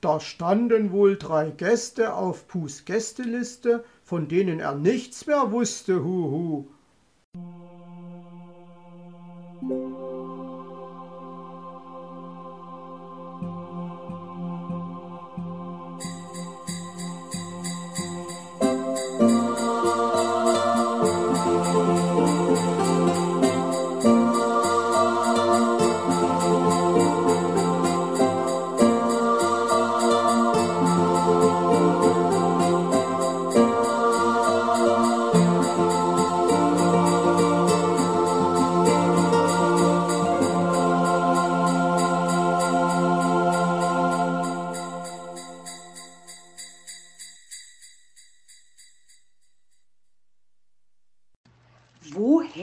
[0.00, 6.68] Da standen wohl drei Gäste auf Pus Gästeliste, von denen er nichts mehr wusste, huhu.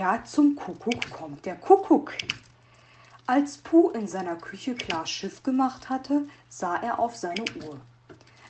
[0.04, 2.12] Woher zum Kuckuck kommt der Kuckuck?
[3.26, 7.80] Als Puh in seiner Küche klar Schiff gemacht hatte, sah er auf seine Uhr.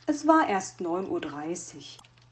[0.08, 1.84] Es war erst 9.30 Uhr.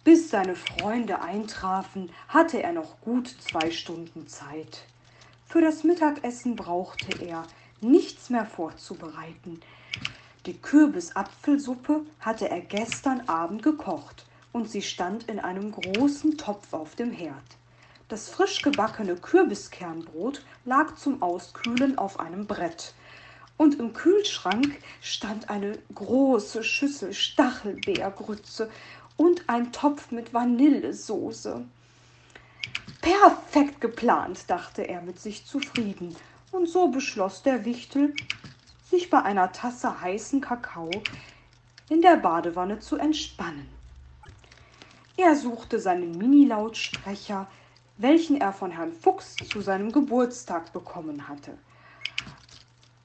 [0.04, 4.86] Bis seine Freunde eintrafen, hatte er noch gut zwei Stunden Zeit.
[5.46, 7.44] Für das Mittagessen brauchte er
[7.80, 9.60] nichts mehr vorzubereiten.
[10.48, 16.96] Die Kürbisapfelsuppe hatte er gestern Abend gekocht und sie stand in einem großen Topf auf
[16.96, 17.61] dem Herd.
[18.12, 22.94] Das frisch gebackene Kürbiskernbrot lag zum Auskühlen auf einem Brett.
[23.56, 28.70] Und im Kühlschrank stand eine große Schüssel Stachelbeergrütze
[29.16, 31.64] und ein Topf mit Vanillesoße.
[33.00, 36.14] Perfekt geplant, dachte er mit sich zufrieden.
[36.52, 38.14] Und so beschloss der Wichtel,
[38.90, 40.92] sich bei einer Tasse heißen Kakao
[41.88, 43.70] in der Badewanne zu entspannen.
[45.16, 47.48] Er suchte seinen Minilautsprecher,
[48.02, 51.58] welchen er von Herrn Fuchs zu seinem Geburtstag bekommen hatte.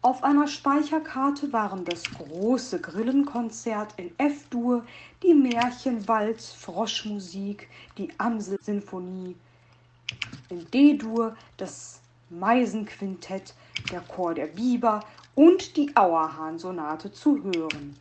[0.02, 4.84] Auf einer Speicherkarte waren das große Grillenkonzert in F-Dur,
[5.22, 9.34] die Märchenwalz, Froschmusik, die Amsel-Sinfonie,
[10.48, 12.00] in D-Dur das
[12.30, 13.54] Meisenquintett,
[13.90, 15.00] der Chor der Biber
[15.34, 17.96] und die Auerhahn-Sonate zu hören.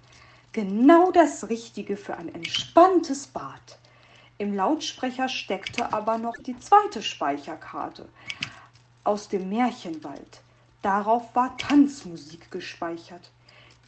[0.51, 3.79] Genau das Richtige für ein entspanntes Bad.
[4.37, 8.09] Im Lautsprecher steckte aber noch die zweite Speicherkarte
[9.05, 10.41] aus dem Märchenwald.
[10.81, 13.31] Darauf war Tanzmusik gespeichert.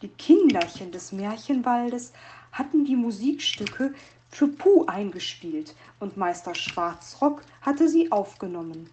[0.02, 2.13] Die Kinderchen des Märchenwaldes
[2.53, 3.94] hatten die Musikstücke
[4.30, 8.90] für Puh eingespielt und Meister Schwarzrock hatte sie aufgenommen.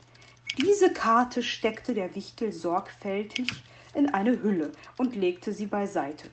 [0.58, 3.48] Diese Karte steckte der Wichtel sorgfältig
[3.94, 6.30] in eine Hülle und legte sie beiseite.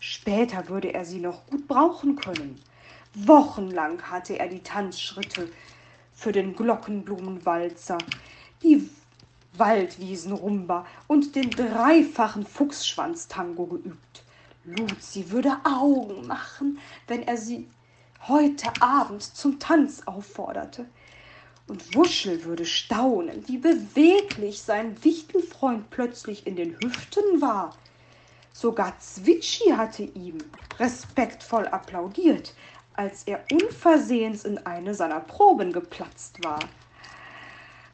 [0.00, 2.60] Später würde er sie noch gut brauchen können.
[3.14, 5.50] Wochenlang hatte er die Tanzschritte
[6.14, 7.98] für den Glockenblumenwalzer,
[8.62, 8.88] die
[9.54, 14.24] Waldwiesenrumba und den dreifachen Fuchsschwanztango geübt.
[14.64, 17.68] Luzi würde Augen machen, wenn er sie
[18.28, 20.86] heute Abend zum Tanz aufforderte.
[21.68, 27.76] Und Wuschel würde staunen, wie beweglich sein Wichtelfreund plötzlich in den Hüften war.
[28.52, 30.38] Sogar Zwitschi hatte ihm
[30.78, 32.54] respektvoll applaudiert,
[32.94, 36.68] als er unversehens in eine seiner Proben geplatzt war.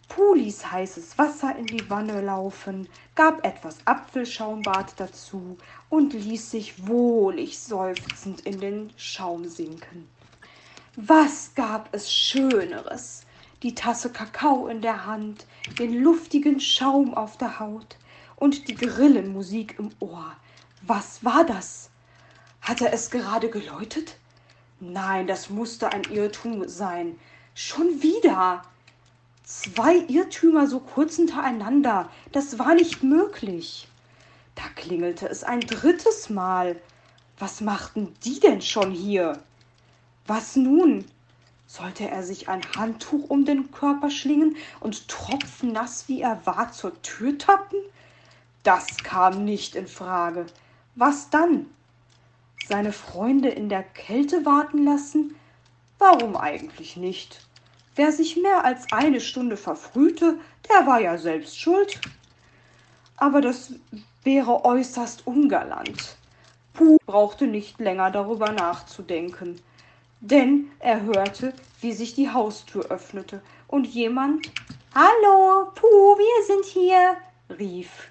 [0.09, 5.59] Pulis heißes Wasser in die Wanne laufen, gab etwas Apfelschaumbad dazu
[5.91, 10.09] und ließ sich wohlig seufzend in den Schaum sinken.
[10.97, 13.25] Was gab es Schöneres?
[13.63, 15.47] Die Tasse Kakao in der Hand,
[15.79, 17.97] den luftigen Schaum auf der Haut
[18.37, 20.37] und die Grillenmusik im Ohr.
[20.83, 21.91] Was war das?
[22.61, 24.17] Hatte es gerade geläutet?
[24.81, 27.19] Nein, das musste ein Irrtum sein.
[27.55, 28.63] Schon wieder.
[29.45, 32.11] Zwei Irrtümer so kurz hintereinander.
[32.31, 33.89] Das war nicht möglich.
[34.55, 36.81] Da klingelte es ein drittes Mal.
[37.39, 39.43] Was machten die denn schon hier?
[40.27, 41.05] Was nun?
[41.67, 47.01] Sollte er sich ein Handtuch um den Körper schlingen und tropfnass wie er war zur
[47.03, 47.79] Tür tappen?
[48.63, 50.47] Das kam nicht in Frage.
[50.95, 51.67] Was dann?
[52.69, 55.35] Seine Freunde in der Kälte warten lassen?
[55.99, 57.41] Warum eigentlich nicht?
[57.97, 60.39] Wer sich mehr als eine Stunde verfrühte,
[60.69, 61.99] der war ja selbst schuld.
[63.17, 63.73] Aber das
[64.23, 66.17] wäre äußerst ungalant.
[66.75, 69.61] Puh brauchte nicht länger darüber nachzudenken,
[70.21, 74.51] denn er hörte, wie sich die Haustür öffnete und jemand
[74.95, 77.17] Hallo, Puh, wir sind hier,
[77.59, 78.09] rief.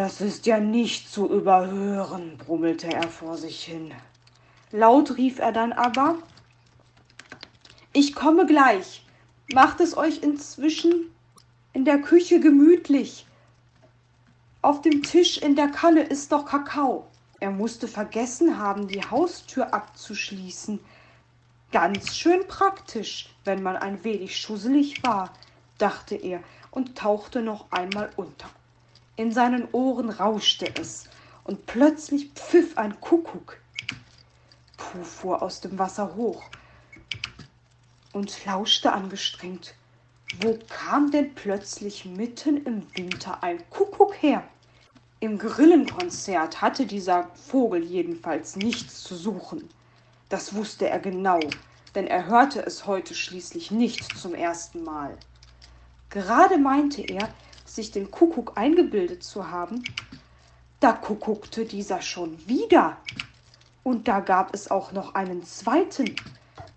[0.00, 3.92] Das ist ja nicht zu überhören, brummelte er vor sich hin.
[4.70, 6.14] Laut rief er dann aber
[7.92, 9.04] Ich komme gleich.
[9.52, 11.10] Macht es euch inzwischen
[11.72, 13.26] in der Küche gemütlich.
[14.62, 17.08] Auf dem Tisch in der Kanne ist doch Kakao.
[17.40, 20.78] Er musste vergessen haben, die Haustür abzuschließen.
[21.72, 25.32] Ganz schön praktisch, wenn man ein wenig schusselig war,
[25.76, 26.40] dachte er
[26.70, 28.48] und tauchte noch einmal unter.
[29.18, 31.08] In seinen Ohren rauschte es,
[31.42, 33.58] und plötzlich pfiff ein Kuckuck.
[34.76, 36.44] Puh fuhr aus dem Wasser hoch
[38.12, 39.74] und lauschte angestrengt.
[40.40, 44.46] Wo kam denn plötzlich mitten im Winter ein Kuckuck her?
[45.18, 49.68] Im Grillenkonzert hatte dieser Vogel jedenfalls nichts zu suchen.
[50.28, 51.40] Das wusste er genau,
[51.96, 55.18] denn er hörte es heute schließlich nicht zum ersten Mal.
[56.08, 57.28] Gerade meinte er,
[57.68, 59.84] sich den Kuckuck eingebildet zu haben,
[60.80, 62.96] da kuckuckte dieser schon wieder.
[63.82, 66.14] Und da gab es auch noch einen zweiten.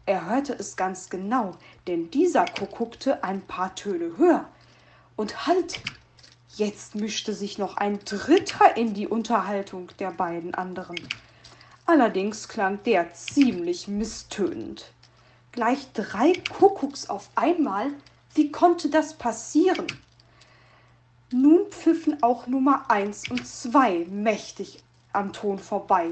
[0.05, 1.51] Er hörte es ganz genau,
[1.87, 4.47] denn dieser kuckuckte ein paar Töne höher.
[5.15, 5.81] Und halt!
[6.55, 10.99] Jetzt mischte sich noch ein dritter in die Unterhaltung der beiden anderen.
[11.85, 14.91] Allerdings klang der ziemlich misstönend.
[15.51, 17.91] Gleich drei Kuckucks auf einmal?
[18.33, 19.87] Wie konnte das passieren?
[21.33, 24.83] Nun pfiffen auch Nummer eins und zwei mächtig
[25.13, 26.11] am Ton vorbei.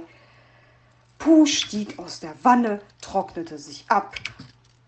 [1.18, 4.16] Puh stieg aus der Wanne, trocknete sich ab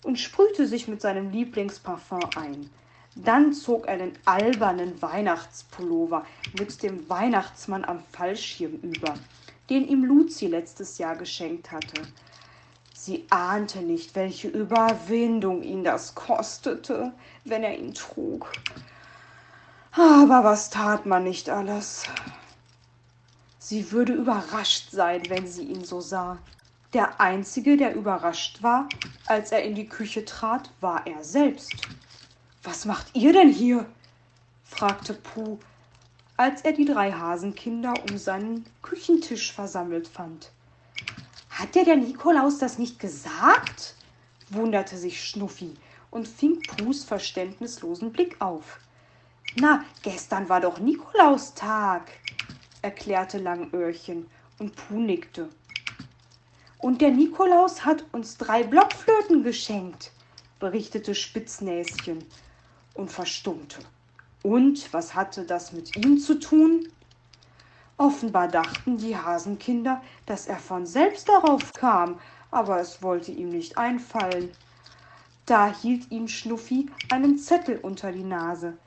[0.03, 2.69] und sprühte sich mit seinem Lieblingsparfum ein.
[3.15, 6.25] Dann zog er den albernen Weihnachtspullover
[6.57, 9.15] mit dem Weihnachtsmann am Fallschirm über,
[9.69, 12.03] den ihm Luzi letztes Jahr geschenkt hatte.
[12.93, 17.11] Sie ahnte nicht, welche Überwindung ihn das kostete,
[17.43, 18.49] wenn er ihn trug.
[19.93, 22.03] Aber was tat man nicht alles?
[23.59, 26.39] Sie würde überrascht sein, wenn sie ihn so sah.
[26.93, 28.88] Der Einzige, der überrascht war,
[29.25, 31.73] als er in die Küche trat, war er selbst.
[32.63, 33.85] Was macht ihr denn hier?
[34.63, 35.59] fragte Puh,
[36.38, 40.51] als er die drei Hasenkinder um seinen Küchentisch versammelt fand.
[41.49, 43.95] Hat dir der Nikolaus das nicht gesagt?
[44.49, 45.73] wunderte sich Schnuffi
[46.11, 48.79] und fing Puhs verständnislosen Blick auf.
[49.56, 52.09] Na, gestern war doch Nikolaustag,
[52.81, 54.27] erklärte Langöhrchen
[54.59, 55.50] und Puh nickte.
[56.77, 60.13] Und der Nikolaus hat uns drei Blockflöten geschenkt,
[60.59, 62.24] berichtete Spitznäschen
[62.94, 63.80] und verstummte.
[64.42, 66.88] Und was hatte das mit ihm zu tun?
[67.98, 72.19] Offenbar dachten die Hasenkinder, dass er von selbst darauf kam,
[72.51, 74.50] aber es wollte ihm nicht einfallen.
[75.45, 78.77] Da hielt ihm Schnuffi einen Zettel unter die Nase,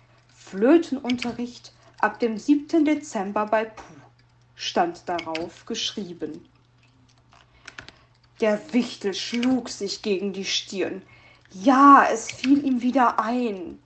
[0.46, 2.85] Flötenunterricht ab dem 7.
[2.85, 3.82] Dezember bei Puh,
[4.55, 6.46] stand darauf geschrieben.
[8.43, 11.00] Der Wichtel schlug sich gegen die Stirn.
[11.50, 13.79] Ja, es fiel ihm wieder ein.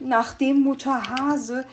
[0.00, 1.64] Nachdem Mutter Hase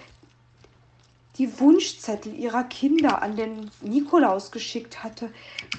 [1.38, 5.34] die Wunschzettel ihrer Kinder an den Nikolaus geschickt hatte,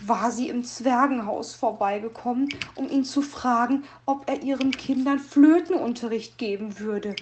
[0.04, 6.78] war sie im Zwergenhaus vorbeigekommen, um ihn zu fragen, ob er ihren Kindern Flötenunterricht geben
[6.78, 7.16] würde.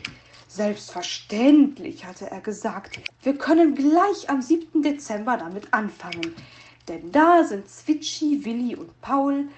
[0.55, 3.01] Selbstverständlich, hatte er gesagt.
[3.25, 4.85] Wir können gleich am 7.
[4.85, 6.33] Dezember damit anfangen.
[6.87, 9.49] Denn da sind Zwitschi, Willi und Paul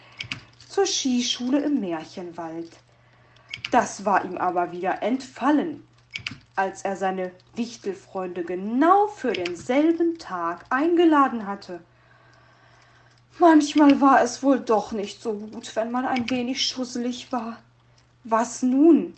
[0.66, 2.70] zur Skischule im Märchenwald.
[3.70, 5.87] Das war ihm aber wieder entfallen,
[6.54, 11.81] als er seine Wichtelfreunde genau für denselben Tag eingeladen hatte.
[13.38, 17.59] Manchmal war es wohl doch nicht so gut, wenn man ein wenig schusselig war.
[18.25, 19.12] Was nun?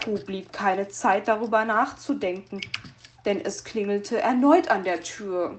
[0.00, 2.60] Puh blieb keine Zeit darüber nachzudenken,
[3.24, 5.58] denn es klingelte erneut an der Tür.